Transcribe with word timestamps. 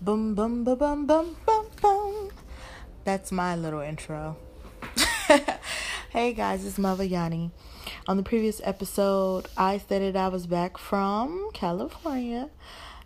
Boom, 0.00 0.36
boom, 0.36 0.62
boom, 0.62 0.78
boom, 0.78 1.06
boom, 1.06 1.36
boom, 1.44 1.66
boom. 1.82 2.30
That's 3.02 3.32
my 3.32 3.56
little 3.56 3.80
intro. 3.80 4.36
hey 6.10 6.32
guys, 6.32 6.64
it's 6.64 6.78
Muva 6.78 7.08
Yani. 7.10 7.50
On 8.06 8.16
the 8.16 8.22
previous 8.22 8.60
episode, 8.62 9.48
I 9.56 9.78
stated 9.78 10.14
I 10.14 10.28
was 10.28 10.46
back 10.46 10.78
from 10.78 11.50
California. 11.52 12.48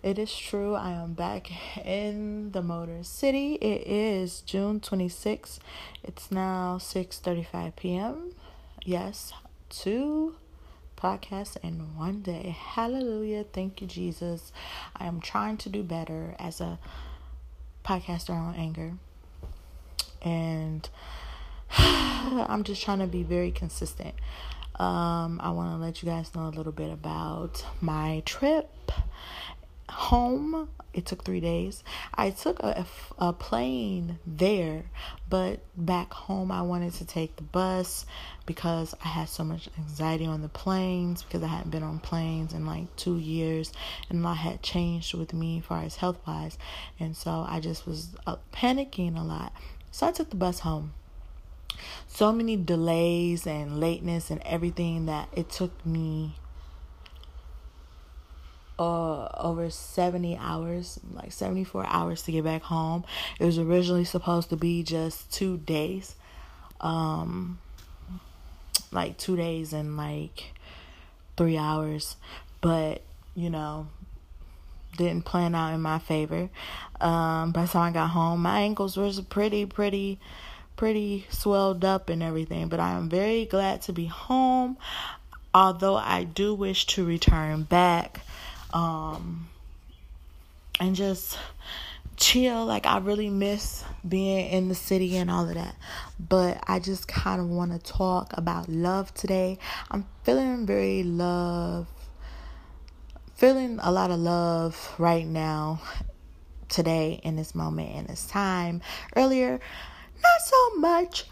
It 0.02 0.18
is 0.18 0.36
true, 0.36 0.74
I 0.74 0.90
am 0.90 1.14
back 1.14 1.50
in 1.82 2.52
the 2.52 2.60
Motor 2.60 3.02
City. 3.04 3.54
It 3.54 3.86
is 3.86 4.42
June 4.42 4.78
26th. 4.78 5.60
It's 6.04 6.30
now 6.30 6.76
6:35 6.78 7.74
p.m. 7.74 8.34
Yes, 8.84 9.32
two 9.70 10.36
podcast 11.02 11.56
in 11.64 11.96
one 11.96 12.22
day. 12.22 12.54
Hallelujah. 12.56 13.44
Thank 13.52 13.80
you, 13.80 13.88
Jesus. 13.88 14.52
I 14.94 15.06
am 15.06 15.20
trying 15.20 15.56
to 15.58 15.68
do 15.68 15.82
better 15.82 16.36
as 16.38 16.60
a 16.60 16.78
podcaster 17.84 18.30
on 18.30 18.54
Anchor. 18.54 18.92
And 20.22 20.88
I'm 21.78 22.62
just 22.62 22.82
trying 22.84 23.00
to 23.00 23.08
be 23.08 23.24
very 23.24 23.50
consistent. 23.50 24.14
Um, 24.76 25.40
I 25.42 25.50
want 25.50 25.72
to 25.72 25.84
let 25.84 26.02
you 26.02 26.08
guys 26.08 26.34
know 26.36 26.46
a 26.46 26.54
little 26.54 26.72
bit 26.72 26.92
about 26.92 27.64
my 27.80 28.22
trip 28.24 28.70
home. 29.92 30.68
It 30.92 31.06
took 31.06 31.24
three 31.24 31.40
days. 31.40 31.82
I 32.14 32.30
took 32.30 32.60
a, 32.60 32.84
a 33.18 33.32
plane 33.32 34.18
there, 34.26 34.84
but 35.30 35.60
back 35.74 36.12
home 36.12 36.52
I 36.52 36.62
wanted 36.62 36.92
to 36.94 37.06
take 37.06 37.36
the 37.36 37.42
bus 37.42 38.04
because 38.44 38.94
I 39.02 39.08
had 39.08 39.28
so 39.28 39.42
much 39.44 39.70
anxiety 39.78 40.26
on 40.26 40.42
the 40.42 40.48
planes 40.48 41.22
because 41.22 41.42
I 41.42 41.46
hadn't 41.46 41.70
been 41.70 41.82
on 41.82 41.98
planes 41.98 42.52
in 42.52 42.66
like 42.66 42.94
two 42.96 43.16
years 43.16 43.72
and 44.10 44.20
a 44.20 44.22
lot 44.22 44.36
had 44.38 44.62
changed 44.62 45.14
with 45.14 45.32
me 45.32 45.58
as 45.58 45.64
far 45.64 45.82
as 45.82 45.96
health 45.96 46.18
wise. 46.26 46.58
And 47.00 47.16
so 47.16 47.46
I 47.48 47.60
just 47.60 47.86
was 47.86 48.08
uh, 48.26 48.36
panicking 48.52 49.18
a 49.18 49.22
lot. 49.22 49.52
So 49.90 50.06
I 50.06 50.12
took 50.12 50.28
the 50.30 50.36
bus 50.36 50.60
home 50.60 50.92
so 52.06 52.32
many 52.32 52.56
delays 52.56 53.46
and 53.46 53.80
lateness 53.80 54.30
and 54.30 54.42
everything 54.44 55.06
that 55.06 55.28
it 55.34 55.48
took 55.48 55.84
me 55.86 56.36
uh, 58.78 59.26
over 59.38 59.70
70 59.70 60.36
hours, 60.36 60.98
like 61.12 61.32
74 61.32 61.86
hours 61.86 62.22
to 62.22 62.32
get 62.32 62.44
back 62.44 62.62
home. 62.62 63.04
It 63.38 63.44
was 63.44 63.58
originally 63.58 64.04
supposed 64.04 64.50
to 64.50 64.56
be 64.56 64.82
just 64.82 65.32
two 65.32 65.58
days. 65.58 66.14
Um, 66.80 67.58
like 68.90 69.16
two 69.16 69.36
days 69.36 69.72
and 69.72 69.96
like 69.96 70.52
three 71.36 71.56
hours. 71.56 72.16
But, 72.60 73.02
you 73.34 73.50
know, 73.50 73.88
didn't 74.96 75.24
plan 75.24 75.54
out 75.54 75.74
in 75.74 75.80
my 75.80 75.98
favor. 75.98 76.48
Um, 77.00 77.52
by 77.52 77.62
the 77.62 77.68
time 77.68 77.90
I 77.90 77.92
got 77.92 78.10
home, 78.10 78.42
my 78.42 78.60
ankles 78.60 78.96
were 78.96 79.10
pretty, 79.28 79.66
pretty, 79.66 80.20
pretty 80.76 81.26
swelled 81.30 81.84
up 81.84 82.08
and 82.08 82.22
everything. 82.22 82.68
But 82.68 82.80
I 82.80 82.92
am 82.92 83.08
very 83.08 83.44
glad 83.46 83.82
to 83.82 83.92
be 83.92 84.06
home. 84.06 84.76
Although 85.54 85.96
I 85.96 86.24
do 86.24 86.54
wish 86.54 86.86
to 86.86 87.04
return 87.04 87.64
back 87.64 88.22
um, 88.72 89.48
and 90.80 90.94
just 90.94 91.38
chill. 92.16 92.64
Like 92.66 92.86
I 92.86 92.98
really 92.98 93.30
miss 93.30 93.84
being 94.06 94.48
in 94.50 94.68
the 94.68 94.74
city 94.74 95.16
and 95.16 95.30
all 95.30 95.48
of 95.48 95.54
that. 95.54 95.76
But 96.18 96.62
I 96.66 96.78
just 96.78 97.08
kind 97.08 97.40
of 97.40 97.48
want 97.48 97.72
to 97.72 97.78
talk 97.78 98.32
about 98.36 98.68
love 98.68 99.12
today. 99.14 99.58
I'm 99.90 100.06
feeling 100.24 100.66
very 100.66 101.02
love 101.02 101.86
feeling 103.42 103.80
a 103.82 103.90
lot 103.90 104.12
of 104.12 104.20
love 104.20 104.94
right 104.98 105.26
now 105.26 105.82
today 106.68 107.20
in 107.24 107.34
this 107.34 107.56
moment 107.56 107.92
in 107.92 108.06
this 108.06 108.24
time. 108.24 108.80
Earlier, 109.16 109.58
not 110.22 110.40
so 110.44 110.74
much. 110.76 111.24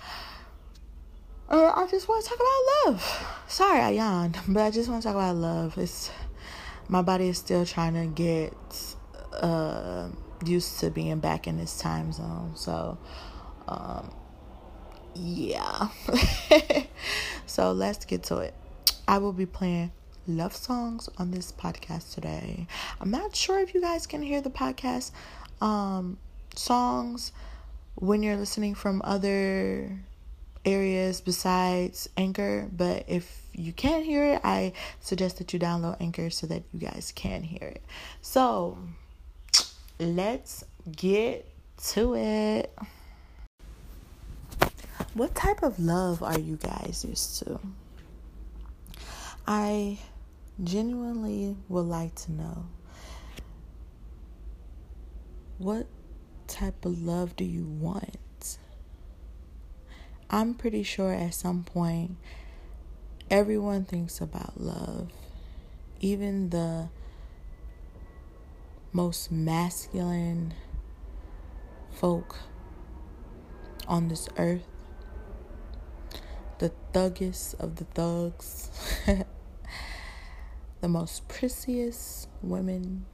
Uh, 1.48 1.72
I 1.72 1.86
just 1.88 2.08
want 2.08 2.24
to 2.24 2.30
talk 2.30 2.38
about 2.40 2.92
love. 2.92 3.44
Sorry, 3.46 3.78
I 3.78 3.90
yawned, 3.90 4.38
but 4.48 4.60
I 4.60 4.72
just 4.72 4.88
want 4.88 5.02
to 5.02 5.08
talk 5.08 5.14
about 5.14 5.36
love. 5.36 5.78
It's 5.78 6.10
my 6.90 7.02
body 7.02 7.28
is 7.28 7.38
still 7.38 7.64
trying 7.64 7.94
to 7.94 8.06
get 8.06 8.52
uh, 9.40 10.08
used 10.44 10.80
to 10.80 10.90
being 10.90 11.20
back 11.20 11.46
in 11.46 11.56
this 11.56 11.78
time 11.78 12.10
zone. 12.10 12.52
So, 12.56 12.98
um, 13.68 14.12
yeah. 15.14 15.88
so 17.46 17.70
let's 17.70 18.04
get 18.04 18.24
to 18.24 18.38
it. 18.38 18.54
I 19.06 19.18
will 19.18 19.32
be 19.32 19.46
playing 19.46 19.92
love 20.26 20.54
songs 20.54 21.08
on 21.16 21.30
this 21.30 21.52
podcast 21.52 22.12
today. 22.12 22.66
I'm 23.00 23.10
not 23.10 23.36
sure 23.36 23.60
if 23.60 23.72
you 23.72 23.80
guys 23.80 24.08
can 24.08 24.20
hear 24.20 24.40
the 24.40 24.50
podcast 24.50 25.12
um, 25.60 26.18
songs 26.56 27.30
when 27.94 28.24
you're 28.24 28.36
listening 28.36 28.74
from 28.74 29.00
other 29.04 30.00
areas 30.64 31.20
besides 31.20 32.08
Anchor, 32.16 32.68
but 32.72 33.04
if 33.08 33.42
you 33.52 33.72
can't 33.72 34.04
hear 34.04 34.24
it, 34.24 34.40
I 34.44 34.72
suggest 35.00 35.38
that 35.38 35.52
you 35.52 35.58
download 35.58 35.96
Anchor 36.00 36.30
so 36.30 36.46
that 36.46 36.62
you 36.72 36.80
guys 36.80 37.12
can 37.14 37.42
hear 37.42 37.68
it. 37.68 37.82
So, 38.20 38.78
let's 39.98 40.64
get 40.90 41.48
to 41.92 42.14
it. 42.14 42.76
What 45.14 45.34
type 45.34 45.62
of 45.62 45.78
love 45.78 46.22
are 46.22 46.38
you 46.38 46.56
guys 46.56 47.04
used 47.08 47.38
to? 47.40 47.58
I 49.46 49.98
genuinely 50.62 51.56
would 51.68 51.86
like 51.86 52.14
to 52.14 52.32
know 52.32 52.66
what 55.58 55.86
type 56.46 56.84
of 56.84 57.02
love 57.02 57.36
do 57.36 57.44
you 57.44 57.64
want? 57.64 58.16
I'm 60.32 60.54
pretty 60.54 60.84
sure 60.84 61.12
at 61.12 61.34
some 61.34 61.64
point 61.64 62.16
everyone 63.28 63.84
thinks 63.84 64.20
about 64.20 64.60
love. 64.60 65.10
Even 65.98 66.50
the 66.50 66.88
most 68.92 69.32
masculine 69.32 70.54
folk 71.90 72.38
on 73.88 74.06
this 74.06 74.28
earth, 74.38 74.68
the 76.58 76.70
thuggest 76.94 77.58
of 77.58 77.74
the 77.76 77.84
thugs, 77.86 78.70
the 80.80 80.88
most 80.88 81.26
precious 81.26 82.28
women 82.40 83.04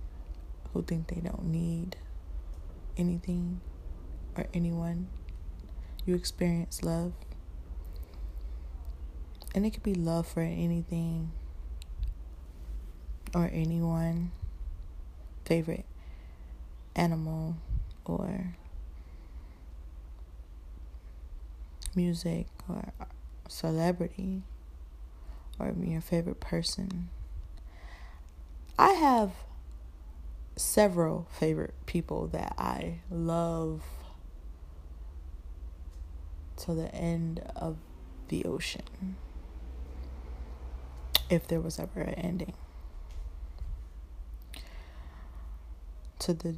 who 0.75 0.83
think 0.83 1.09
they 1.09 1.23
don't 1.23 1.47
need 1.47 1.97
anything 2.99 3.63
or 4.37 4.45
anyone 4.53 5.09
you 6.07 6.15
experience 6.15 6.83
love. 6.83 7.13
And 9.55 9.67
it 9.67 9.71
could 9.71 9.83
be 9.83 9.95
love 9.95 10.27
for 10.27 10.41
anything 10.41 11.33
or 13.35 13.51
anyone, 13.53 14.31
favorite 15.45 15.87
animal 16.95 17.57
or 18.05 18.55
music 21.95 22.47
or 22.69 22.93
celebrity 23.49 24.43
or 25.59 25.75
your 25.83 26.01
favorite 26.01 26.41
person. 26.41 27.09
I 28.79 28.93
have 28.93 29.33
several 30.57 31.27
favorite 31.31 31.75
people 31.87 32.27
that 32.29 32.55
I 32.59 33.01
love 33.11 33.83
to 36.59 36.75
the 36.75 36.95
end 36.95 37.41
of 37.55 37.77
the 38.29 38.45
ocean. 38.45 39.17
If 41.29 41.47
there 41.49 41.61
was 41.61 41.79
ever 41.79 42.01
an 42.01 42.15
ending. 42.15 42.55
To 46.21 46.33
the 46.33 46.57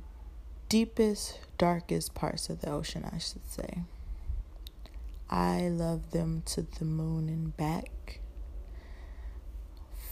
deepest, 0.69 1.41
darkest 1.57 2.15
parts 2.15 2.49
of 2.49 2.61
the 2.61 2.71
ocean, 2.71 3.09
I 3.11 3.19
should 3.19 3.51
say. 3.51 3.83
I 5.31 5.69
love 5.69 6.13
them 6.13 6.43
to 6.47 6.63
the 6.63 6.85
moon 6.85 7.29
and 7.29 7.55
back, 7.57 8.21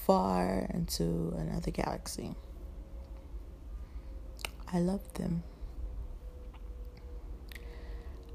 far 0.04 0.68
into 0.72 1.34
another 1.38 1.70
galaxy. 1.70 2.34
I 4.72 4.78
love 4.78 5.14
them. 5.14 5.42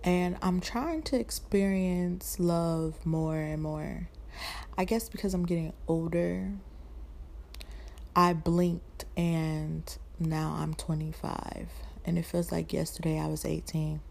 And 0.04 0.38
I'm 0.42 0.62
trying 0.62 1.04
to 1.04 1.20
experience 1.20 2.40
love 2.40 3.06
more 3.06 3.38
and 3.38 3.62
more. 3.62 4.10
I 4.78 4.86
guess 4.86 5.10
because 5.10 5.34
I'm 5.34 5.46
getting 5.46 5.74
older, 5.88 6.54
I 8.16 8.34
blinked 8.34 9.06
and 9.16 9.84
now 10.20 10.56
I'm 10.58 10.74
25. 10.74 11.70
And 12.04 12.18
it 12.18 12.26
feels 12.26 12.52
like 12.52 12.74
yesterday 12.74 13.20
I 13.20 13.28
was 13.28 13.46
18. 13.46 14.02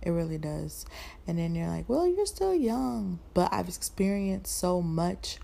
It 0.00 0.10
really 0.10 0.38
does. 0.38 0.86
And 1.26 1.38
then 1.38 1.54
you're 1.54 1.68
like, 1.68 1.88
well, 1.88 2.06
you're 2.06 2.26
still 2.26 2.54
young. 2.54 3.18
But 3.34 3.52
I've 3.52 3.68
experienced 3.68 4.56
so 4.56 4.82
much. 4.82 5.38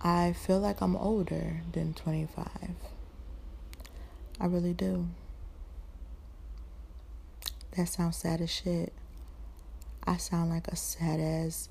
I 0.00 0.32
feel 0.32 0.58
like 0.58 0.80
I'm 0.80 0.96
older 0.96 1.62
than 1.72 1.94
25. 1.94 2.48
I 4.40 4.46
really 4.46 4.72
do. 4.72 5.08
That 7.76 7.88
sounds 7.88 8.18
sad 8.18 8.40
as 8.40 8.50
shit. 8.50 8.92
I 10.04 10.18
sound 10.18 10.50
like 10.50 10.68
a 10.68 10.76
sad 10.76 11.20
ass, 11.20 11.68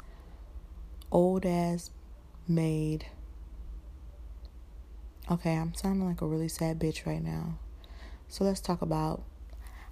old 1.11 1.45
ass 1.45 1.91
maid. 2.47 3.05
Okay, 5.29 5.55
I'm 5.55 5.73
sounding 5.75 6.07
like 6.07 6.21
a 6.21 6.25
really 6.25 6.47
sad 6.47 6.79
bitch 6.79 7.05
right 7.05 7.23
now. 7.23 7.59
So 8.27 8.43
let's 8.43 8.61
talk 8.61 8.81
about 8.81 9.23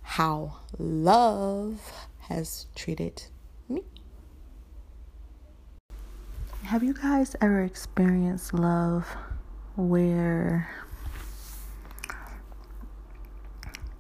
how 0.02 0.58
love 0.78 2.08
has 2.22 2.66
treated 2.74 3.24
me. 3.68 3.84
Have 6.64 6.84
you 6.84 6.94
guys 6.94 7.36
ever 7.42 7.64
experienced 7.64 8.54
love 8.54 9.06
where 9.76 10.70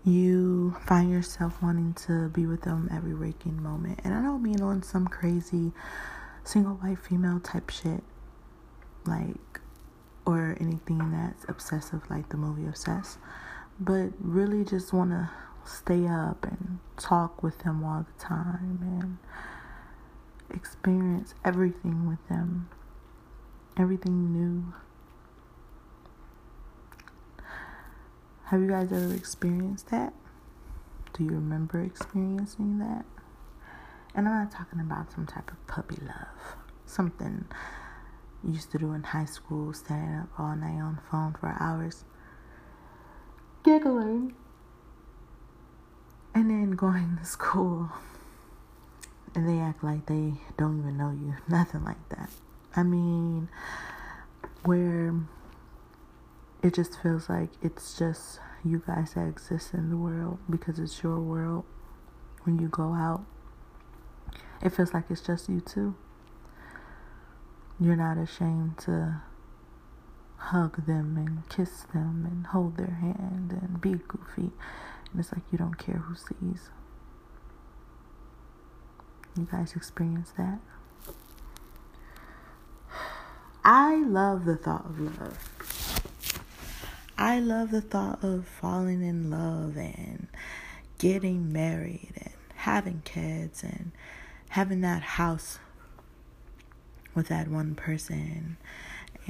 you 0.05 0.75
find 0.85 1.11
yourself 1.11 1.61
wanting 1.61 1.93
to 2.05 2.29
be 2.29 2.45
with 2.45 2.61
them 2.61 2.89
every 2.91 3.13
waking 3.13 3.61
moment? 3.61 3.99
And 4.03 4.13
I 4.13 4.21
don't 4.21 4.41
mean 4.41 4.61
on 4.61 4.81
some 4.83 5.07
crazy 5.07 5.71
single 6.43 6.75
white 6.75 6.99
female 6.99 7.39
type 7.39 7.69
shit, 7.69 8.03
like, 9.05 9.59
or 10.25 10.57
anything 10.59 11.11
that's 11.11 11.45
obsessive 11.49 12.09
like 12.09 12.29
the 12.29 12.37
movie 12.37 12.67
Obsessed, 12.67 13.17
but 13.79 14.09
really 14.19 14.63
just 14.63 14.93
want 14.93 15.11
to 15.11 15.29
stay 15.65 16.07
up 16.07 16.43
and 16.45 16.79
talk 16.97 17.43
with 17.43 17.59
them 17.59 17.83
all 17.83 18.05
the 18.05 18.23
time 18.23 18.79
and 18.81 19.17
experience 20.55 21.33
everything 21.45 22.07
with 22.07 22.25
them, 22.27 22.69
everything 23.77 24.33
new. 24.33 24.73
Have 28.49 28.61
you 28.61 28.67
guys 28.67 28.91
ever 28.91 29.13
experienced 29.13 29.89
that? 29.91 30.13
Do 31.13 31.23
you 31.23 31.31
remember 31.31 31.81
experiencing 31.81 32.79
that? 32.79 33.05
And 34.15 34.27
I'm 34.27 34.33
not 34.33 34.51
talking 34.51 34.79
about 34.79 35.11
some 35.11 35.27
type 35.27 35.51
of 35.51 35.67
puppy 35.67 35.97
love, 36.01 36.55
something 36.85 37.45
you 38.43 38.53
used 38.53 38.71
to 38.71 38.79
do 38.79 38.93
in 38.93 39.03
high 39.03 39.25
school, 39.25 39.71
staying 39.73 40.15
up 40.15 40.29
all 40.39 40.55
night 40.55 40.81
on 40.81 40.95
the 40.95 41.01
phone 41.11 41.35
for 41.39 41.55
hours, 41.59 42.05
giggling, 43.63 44.33
and 46.33 46.49
then 46.49 46.71
going 46.71 47.17
to 47.17 47.25
school 47.25 47.91
and 49.35 49.47
they 49.47 49.59
act 49.59 49.83
like 49.83 50.05
they 50.07 50.33
don't 50.57 50.79
even 50.79 50.97
know 50.97 51.11
you. 51.11 51.35
Nothing 51.47 51.83
like 51.83 52.09
that. 52.09 52.29
I 52.75 52.83
mean, 52.83 53.49
where 54.63 55.13
it 56.61 56.73
just 56.73 57.01
feels 57.01 57.29
like 57.29 57.49
it's 57.61 57.97
just 57.97 58.39
you 58.63 58.83
guys 58.85 59.13
that 59.13 59.27
exist 59.27 59.73
in 59.73 59.89
the 59.89 59.97
world 59.97 60.39
because 60.49 60.79
it's 60.79 61.01
your 61.01 61.19
world. 61.19 61.65
When 62.43 62.59
you 62.59 62.67
go 62.67 62.93
out, 62.93 63.23
it 64.61 64.69
feels 64.69 64.93
like 64.93 65.05
it's 65.09 65.21
just 65.21 65.49
you 65.49 65.61
two. 65.61 65.95
You're 67.79 67.95
not 67.95 68.17
ashamed 68.17 68.77
to 68.79 69.21
hug 70.37 70.85
them 70.85 71.15
and 71.17 71.47
kiss 71.49 71.83
them 71.93 72.27
and 72.29 72.47
hold 72.47 72.77
their 72.77 72.97
hand 73.01 73.51
and 73.61 73.79
be 73.79 73.91
goofy. 74.07 74.51
And 75.11 75.19
it's 75.19 75.31
like 75.31 75.43
you 75.51 75.57
don't 75.57 75.77
care 75.77 75.97
who 75.97 76.15
sees. 76.15 76.69
You 79.37 79.47
guys 79.49 79.73
experience 79.75 80.33
that? 80.37 80.59
I 83.63 84.03
love 84.03 84.45
the 84.45 84.57
thought 84.57 84.85
of 84.85 84.99
love. 84.99 85.58
I 87.21 87.41
love 87.41 87.71
the 87.71 87.81
thought 87.81 88.23
of 88.23 88.47
falling 88.47 89.03
in 89.03 89.29
love 89.29 89.75
and 89.75 90.29
getting 90.99 91.51
married 91.51 92.13
and 92.15 92.33
having 92.55 93.01
kids 93.03 93.61
and 93.61 93.91
having 94.47 94.79
that 94.81 95.01
house 95.01 95.59
with 97.13 97.27
that 97.27 97.49
one 97.49 97.75
person. 97.75 98.55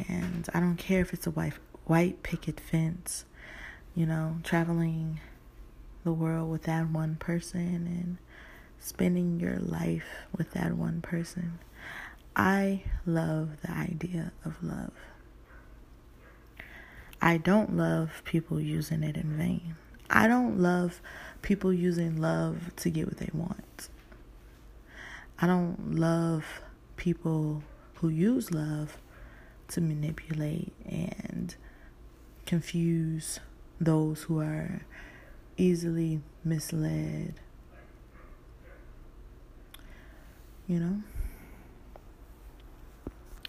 And 0.07 0.47
I 0.53 0.59
don't 0.59 0.77
care 0.77 1.01
if 1.01 1.13
it's 1.13 1.25
a 1.25 1.31
white, 1.31 1.55
white 1.85 2.21
picket 2.21 2.59
fence, 2.59 3.25
you 3.95 4.05
know, 4.05 4.37
traveling 4.43 5.19
the 6.03 6.13
world 6.13 6.51
with 6.51 6.65
that 6.65 6.91
one 6.91 7.15
person 7.15 7.87
and 7.87 8.17
spending 8.79 9.39
your 9.39 9.57
life 9.57 10.27
with 10.37 10.51
that 10.51 10.73
one 10.73 11.01
person. 11.01 11.57
I 12.35 12.83
love 13.07 13.61
the 13.63 13.71
idea 13.71 14.31
of 14.45 14.63
love. 14.63 14.93
I 17.21 17.37
don't 17.37 17.75
love 17.75 18.21
people 18.23 18.59
using 18.59 19.03
it 19.03 19.17
in 19.17 19.37
vain. 19.37 19.75
I 20.09 20.27
don't 20.27 20.59
love 20.59 21.01
people 21.41 21.73
using 21.73 22.19
love 22.21 22.75
to 22.77 22.89
get 22.89 23.07
what 23.07 23.17
they 23.17 23.29
want. 23.33 23.89
I 25.41 25.47
don't 25.47 25.95
love 25.95 26.45
people 26.95 27.63
who 27.95 28.09
use 28.09 28.51
love 28.51 28.97
to 29.69 29.81
manipulate 29.81 30.73
and 30.85 31.55
confuse 32.45 33.39
those 33.79 34.23
who 34.23 34.39
are 34.39 34.81
easily 35.57 36.21
misled 36.43 37.35
you 40.69 40.79
know? 40.79 41.01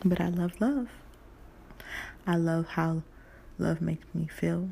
But 0.02 0.20
I 0.22 0.28
love 0.28 0.58
love. 0.58 0.88
I 2.26 2.36
love 2.36 2.66
how 2.66 3.02
love 3.60 3.80
makes 3.80 4.06
me 4.14 4.26
feel. 4.26 4.70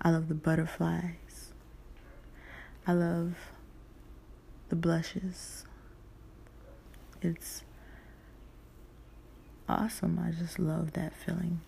I 0.00 0.10
love 0.10 0.28
the 0.28 0.34
butterflies. 0.34 1.52
I 2.86 2.92
love 2.92 3.34
the 4.68 4.76
blushes. 4.76 5.64
It's 7.22 7.64
awesome. 9.68 10.20
I 10.22 10.30
just 10.30 10.58
love 10.58 10.92
that 10.92 11.14
feeling. 11.14 11.60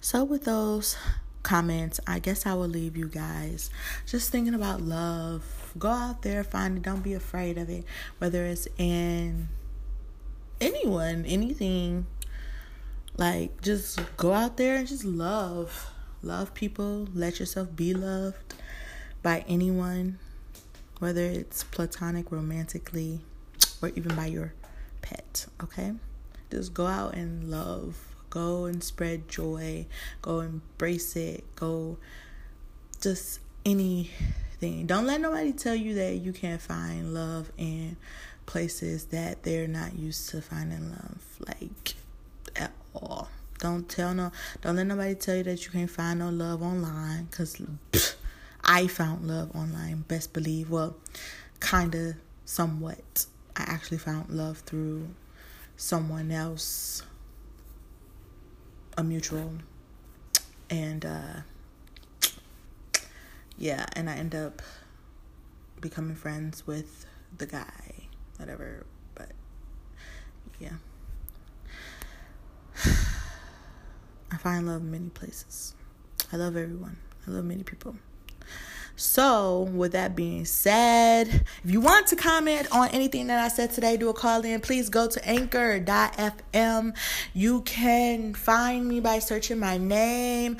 So, 0.00 0.24
with 0.24 0.44
those 0.44 0.96
comments, 1.42 2.00
I 2.06 2.18
guess 2.18 2.46
I 2.46 2.54
will 2.54 2.68
leave 2.68 2.96
you 2.96 3.08
guys 3.08 3.70
just 4.06 4.30
thinking 4.30 4.54
about 4.54 4.80
love. 4.80 5.72
Go 5.78 5.88
out 5.88 6.22
there, 6.22 6.42
find 6.42 6.78
it. 6.78 6.82
Don't 6.82 7.02
be 7.02 7.14
afraid 7.14 7.58
of 7.58 7.68
it. 7.68 7.84
Whether 8.18 8.44
it's 8.46 8.66
in 8.78 9.48
anyone, 10.60 11.24
anything. 11.26 12.06
Like, 13.18 13.60
just 13.60 14.00
go 14.16 14.32
out 14.32 14.56
there 14.56 14.76
and 14.76 14.88
just 14.88 15.04
love. 15.04 15.90
Love 16.22 16.54
people. 16.54 17.08
Let 17.14 17.38
yourself 17.38 17.76
be 17.76 17.92
loved 17.92 18.54
by 19.22 19.44
anyone, 19.46 20.18
whether 21.00 21.24
it's 21.24 21.62
platonic, 21.64 22.32
romantically, 22.32 23.20
or 23.82 23.90
even 23.90 24.16
by 24.16 24.26
your 24.26 24.54
pet. 25.02 25.46
Okay? 25.62 25.92
Just 26.50 26.72
go 26.72 26.86
out 26.86 27.14
and 27.14 27.50
love 27.50 28.08
Go 28.30 28.66
and 28.66 28.82
spread 28.82 29.28
joy. 29.28 29.86
Go 30.20 30.40
embrace 30.40 31.16
it. 31.16 31.44
Go 31.56 31.98
just 33.00 33.40
anything. 33.64 34.86
Don't 34.86 35.06
let 35.06 35.20
nobody 35.20 35.52
tell 35.52 35.74
you 35.74 35.94
that 35.94 36.16
you 36.16 36.32
can't 36.32 36.60
find 36.60 37.14
love 37.14 37.50
in 37.56 37.96
places 38.46 39.06
that 39.06 39.42
they're 39.44 39.68
not 39.68 39.94
used 39.98 40.28
to 40.30 40.42
finding 40.42 40.90
love. 40.90 41.22
Like. 41.40 41.94
Don't 43.58 43.88
tell 43.88 44.14
no 44.14 44.32
don't 44.62 44.76
let 44.76 44.86
nobody 44.86 45.14
tell 45.14 45.36
you 45.36 45.42
that 45.44 45.64
you 45.64 45.70
can't 45.70 45.90
find 45.90 46.20
no 46.20 46.30
love 46.30 46.62
online 46.62 47.28
cuz 47.30 47.60
I 48.64 48.86
found 48.86 49.26
love 49.26 49.54
online, 49.56 50.04
best 50.08 50.32
believe. 50.32 50.68
Well, 50.68 50.96
kind 51.58 51.94
of 51.94 52.16
somewhat. 52.44 53.26
I 53.56 53.62
actually 53.62 53.98
found 53.98 54.28
love 54.30 54.58
through 54.58 55.08
someone 55.76 56.30
else 56.30 57.02
a 58.98 59.04
mutual 59.04 59.52
and 60.70 61.04
uh 61.04 61.40
yeah 63.56 63.86
and 63.92 64.10
i 64.10 64.14
end 64.14 64.34
up 64.34 64.60
becoming 65.80 66.16
friends 66.16 66.66
with 66.66 67.06
the 67.38 67.46
guy 67.46 67.94
whatever 68.38 68.84
but 69.14 69.30
yeah 70.58 70.74
i 74.38 74.40
find 74.40 74.66
love 74.66 74.82
in 74.82 74.90
many 74.90 75.08
places 75.08 75.74
i 76.32 76.36
love 76.36 76.56
everyone 76.56 76.96
i 77.26 77.30
love 77.30 77.44
many 77.44 77.64
people 77.64 77.96
so, 79.00 79.60
with 79.60 79.92
that 79.92 80.16
being 80.16 80.44
said, 80.44 81.28
if 81.62 81.70
you 81.70 81.80
want 81.80 82.08
to 82.08 82.16
comment 82.16 82.66
on 82.72 82.88
anything 82.88 83.28
that 83.28 83.38
I 83.38 83.46
said 83.46 83.70
today, 83.70 83.96
do 83.96 84.08
a 84.08 84.12
call 84.12 84.44
in. 84.44 84.60
Please 84.60 84.88
go 84.88 85.06
to 85.06 85.24
anchor.fm. 85.24 86.96
You 87.32 87.60
can 87.60 88.34
find 88.34 88.88
me 88.88 88.98
by 88.98 89.20
searching 89.20 89.60
my 89.60 89.78
name, 89.78 90.56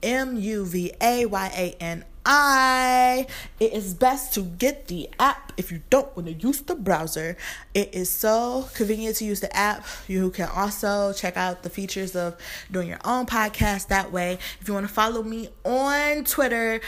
M 0.00 0.36
U 0.36 0.64
V 0.64 0.92
A 1.00 1.26
Y 1.26 1.52
A 1.56 1.82
N 1.82 2.04
I. 2.24 3.26
It 3.60 3.72
is 3.72 3.94
best 3.94 4.34
to 4.34 4.42
get 4.42 4.88
the 4.88 5.08
app 5.18 5.52
if 5.56 5.70
you 5.72 5.82
don't 5.90 6.14
want 6.16 6.28
to 6.28 6.34
use 6.34 6.60
the 6.62 6.74
browser. 6.74 7.36
It 7.74 7.94
is 7.94 8.10
so 8.10 8.68
convenient 8.74 9.16
to 9.16 9.24
use 9.24 9.40
the 9.40 9.54
app. 9.56 9.84
You 10.08 10.30
can 10.30 10.48
also 10.48 11.12
check 11.12 11.36
out 11.36 11.62
the 11.62 11.70
features 11.70 12.16
of 12.16 12.36
doing 12.70 12.88
your 12.88 13.00
own 13.04 13.26
podcast 13.26 13.88
that 13.88 14.12
way. 14.12 14.38
If 14.60 14.68
you 14.68 14.74
want 14.74 14.86
to 14.86 14.92
follow 14.92 15.22
me 15.22 15.48
on 15.64 16.24
Twitter 16.24 16.80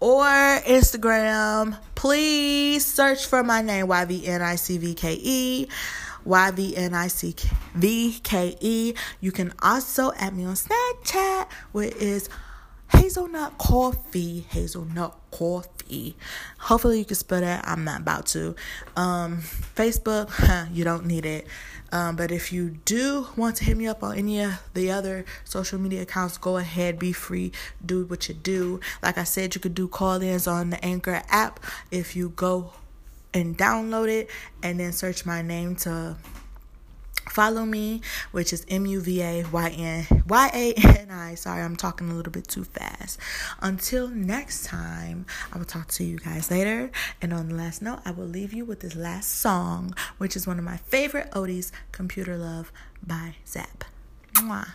or 0.00 0.24
Instagram, 0.24 1.78
please 1.94 2.84
search 2.84 3.26
for 3.26 3.42
my 3.42 3.62
name, 3.62 3.86
YVNICVKE. 3.86 5.68
YVNICVKE. 6.26 7.44
You 9.20 9.32
can 9.32 9.52
also 9.60 10.12
add 10.16 10.34
me 10.34 10.44
on 10.44 10.54
Snapchat, 10.54 11.48
which 11.72 11.94
is 11.96 12.28
hazelnut 12.96 13.58
coffee 13.58 14.46
hazelnut 14.50 15.16
coffee. 15.30 16.16
Hopefully 16.58 16.98
you 16.98 17.04
can 17.04 17.16
spell 17.16 17.40
that. 17.40 17.66
I'm 17.66 17.84
not 17.84 18.00
about 18.00 18.26
to. 18.26 18.54
Um, 18.96 19.38
facebook 19.38 20.28
huh, 20.30 20.66
you 20.72 20.84
don't 20.84 21.06
need 21.06 21.26
it. 21.26 21.46
Um, 21.92 22.16
but 22.16 22.32
if 22.32 22.52
you 22.52 22.70
do 22.84 23.28
want 23.36 23.56
to 23.56 23.64
hit 23.64 23.76
me 23.76 23.86
up 23.86 24.02
on 24.02 24.18
any 24.18 24.40
of 24.40 24.60
the 24.74 24.90
other 24.90 25.24
social 25.44 25.78
media 25.78 26.02
accounts 26.02 26.38
go 26.38 26.56
ahead. 26.56 26.98
Be 26.98 27.12
free. 27.12 27.52
Do 27.84 28.04
what 28.06 28.28
you 28.28 28.34
do. 28.34 28.80
Like 29.02 29.18
i 29.18 29.24
said 29.24 29.54
you 29.54 29.60
could 29.60 29.74
do 29.74 29.86
call-ins 29.88 30.46
on 30.46 30.70
the 30.70 30.84
anchor 30.84 31.22
app 31.28 31.60
if 31.90 32.16
you 32.16 32.30
go 32.30 32.72
and 33.32 33.58
download 33.58 34.08
it 34.08 34.30
and 34.62 34.78
then 34.78 34.92
search 34.92 35.26
my 35.26 35.42
name 35.42 35.76
to 35.76 36.16
Follow 37.34 37.66
me, 37.66 38.00
which 38.30 38.52
is 38.52 38.64
M 38.68 38.86
U 38.86 39.00
V 39.00 39.20
A 39.20 39.42
Y 39.42 39.68
N 39.70 40.22
Y 40.28 40.50
A 40.54 40.72
N 41.00 41.10
I. 41.10 41.34
Sorry, 41.34 41.62
I'm 41.62 41.74
talking 41.74 42.08
a 42.08 42.14
little 42.14 42.30
bit 42.30 42.46
too 42.46 42.62
fast. 42.62 43.18
Until 43.60 44.06
next 44.06 44.66
time, 44.66 45.26
I 45.52 45.58
will 45.58 45.64
talk 45.64 45.88
to 45.88 46.04
you 46.04 46.18
guys 46.20 46.48
later. 46.48 46.92
And 47.20 47.32
on 47.32 47.48
the 47.48 47.56
last 47.56 47.82
note, 47.82 47.98
I 48.04 48.12
will 48.12 48.24
leave 48.24 48.52
you 48.52 48.64
with 48.64 48.80
this 48.80 48.94
last 48.94 49.32
song, 49.32 49.96
which 50.18 50.36
is 50.36 50.46
one 50.46 50.60
of 50.60 50.64
my 50.64 50.76
favorite 50.76 51.28
Odie's 51.32 51.72
Computer 51.90 52.36
Love 52.36 52.70
by 53.04 53.34
Zapp. 53.44 53.82
Mwah. 54.34 54.68